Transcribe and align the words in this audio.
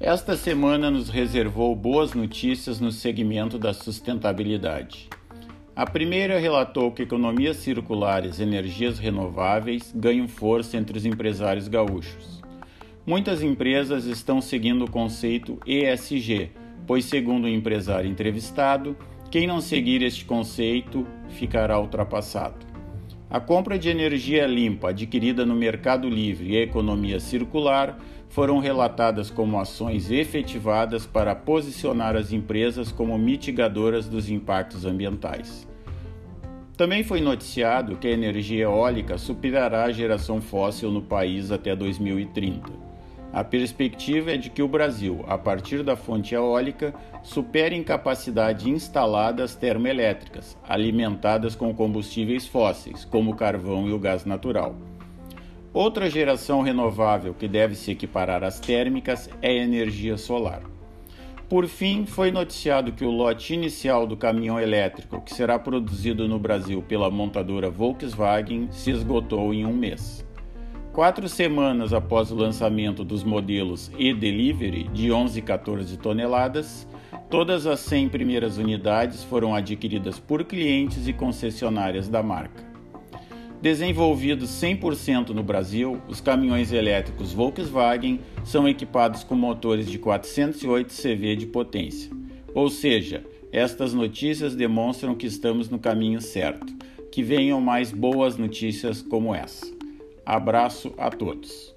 Esta 0.00 0.36
semana 0.36 0.92
nos 0.92 1.08
reservou 1.08 1.74
boas 1.74 2.14
notícias 2.14 2.78
no 2.78 2.92
segmento 2.92 3.58
da 3.58 3.74
sustentabilidade. 3.74 5.08
A 5.74 5.84
primeira 5.84 6.38
relatou 6.38 6.92
que 6.92 7.02
economias 7.02 7.56
circulares 7.56 8.38
e 8.38 8.44
energias 8.44 9.00
renováveis 9.00 9.92
ganham 9.92 10.28
força 10.28 10.76
entre 10.76 10.96
os 10.96 11.04
empresários 11.04 11.66
gaúchos. 11.66 12.40
Muitas 13.04 13.42
empresas 13.42 14.04
estão 14.04 14.40
seguindo 14.40 14.84
o 14.84 14.90
conceito 14.90 15.58
ESG, 15.66 16.52
pois, 16.86 17.04
segundo 17.04 17.46
o 17.46 17.48
empresário 17.48 18.08
entrevistado, 18.08 18.96
quem 19.32 19.48
não 19.48 19.60
seguir 19.60 20.00
este 20.02 20.24
conceito 20.24 21.04
ficará 21.28 21.76
ultrapassado. 21.76 22.64
A 23.30 23.38
compra 23.38 23.78
de 23.78 23.90
energia 23.90 24.46
limpa 24.46 24.88
adquirida 24.88 25.44
no 25.44 25.54
Mercado 25.54 26.08
Livre 26.08 26.52
e 26.52 26.56
a 26.56 26.62
economia 26.62 27.20
circular 27.20 27.98
foram 28.30 28.58
relatadas 28.58 29.30
como 29.30 29.60
ações 29.60 30.10
efetivadas 30.10 31.06
para 31.06 31.34
posicionar 31.34 32.16
as 32.16 32.32
empresas 32.32 32.90
como 32.90 33.18
mitigadoras 33.18 34.08
dos 34.08 34.30
impactos 34.30 34.86
ambientais. 34.86 35.68
Também 36.74 37.04
foi 37.04 37.20
noticiado 37.20 37.96
que 37.96 38.06
a 38.06 38.12
energia 38.12 38.62
eólica 38.62 39.18
superará 39.18 39.84
a 39.84 39.92
geração 39.92 40.40
fóssil 40.40 40.90
no 40.90 41.02
país 41.02 41.50
até 41.50 41.76
2030. 41.76 42.87
A 43.32 43.44
perspectiva 43.44 44.32
é 44.32 44.36
de 44.36 44.48
que 44.48 44.62
o 44.62 44.68
Brasil, 44.68 45.22
a 45.28 45.36
partir 45.36 45.82
da 45.82 45.94
fonte 45.94 46.34
eólica, 46.34 46.94
supere 47.22 47.76
em 47.76 47.84
capacidade 47.84 48.70
instalada 48.70 49.44
as 49.44 49.54
termoelétricas, 49.54 50.56
alimentadas 50.66 51.54
com 51.54 51.74
combustíveis 51.74 52.46
fósseis, 52.46 53.04
como 53.04 53.32
o 53.32 53.36
carvão 53.36 53.86
e 53.86 53.92
o 53.92 53.98
gás 53.98 54.24
natural. 54.24 54.74
Outra 55.74 56.08
geração 56.08 56.62
renovável 56.62 57.34
que 57.34 57.46
deve 57.46 57.74
se 57.74 57.90
equiparar 57.90 58.42
às 58.42 58.58
térmicas 58.58 59.28
é 59.42 59.50
a 59.50 59.62
energia 59.62 60.16
solar. 60.16 60.62
Por 61.48 61.66
fim, 61.66 62.04
foi 62.06 62.30
noticiado 62.30 62.92
que 62.92 63.04
o 63.04 63.10
lote 63.10 63.54
inicial 63.54 64.06
do 64.06 64.16
caminhão 64.16 64.58
elétrico, 64.58 65.20
que 65.20 65.34
será 65.34 65.58
produzido 65.58 66.26
no 66.26 66.38
Brasil 66.38 66.82
pela 66.82 67.10
montadora 67.10 67.70
Volkswagen, 67.70 68.68
se 68.70 68.90
esgotou 68.90 69.52
em 69.52 69.64
um 69.64 69.72
mês. 69.72 70.27
Quatro 70.98 71.28
semanas 71.28 71.92
após 71.92 72.32
o 72.32 72.34
lançamento 72.34 73.04
dos 73.04 73.22
modelos 73.22 73.88
e-Delivery 73.96 74.88
de 74.92 75.12
11 75.12 75.38
e 75.38 75.42
14 75.42 75.96
toneladas, 75.96 76.88
todas 77.30 77.68
as 77.68 77.78
100 77.78 78.08
primeiras 78.08 78.58
unidades 78.58 79.22
foram 79.22 79.54
adquiridas 79.54 80.18
por 80.18 80.42
clientes 80.42 81.06
e 81.06 81.12
concessionárias 81.12 82.08
da 82.08 82.20
marca. 82.20 82.64
Desenvolvidos 83.62 84.50
100% 84.60 85.28
no 85.28 85.44
Brasil, 85.44 86.02
os 86.08 86.20
caminhões 86.20 86.72
elétricos 86.72 87.32
Volkswagen 87.32 88.18
são 88.42 88.68
equipados 88.68 89.22
com 89.22 89.36
motores 89.36 89.88
de 89.88 90.00
408 90.00 90.92
CV 90.92 91.36
de 91.36 91.46
potência. 91.46 92.10
Ou 92.52 92.68
seja, 92.68 93.24
estas 93.52 93.94
notícias 93.94 94.56
demonstram 94.56 95.14
que 95.14 95.28
estamos 95.28 95.70
no 95.70 95.78
caminho 95.78 96.20
certo. 96.20 96.66
Que 97.12 97.22
venham 97.22 97.60
mais 97.60 97.92
boas 97.92 98.36
notícias 98.36 99.00
como 99.00 99.32
essa. 99.32 99.77
Abraço 100.28 100.92
a 100.98 101.08
todos. 101.08 101.74